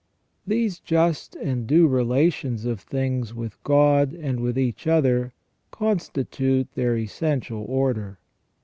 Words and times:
These 0.47 0.79
just 0.79 1.35
and 1.35 1.67
due 1.67 1.87
relations 1.87 2.65
of 2.65 2.79
things 2.79 3.35
with 3.35 3.61
God 3.63 4.13
and 4.13 4.39
with 4.39 4.57
each 4.57 4.87
other 4.87 5.31
constitute 5.69 6.73
their 6.73 6.97
essential 6.97 7.63
order. 7.69 8.17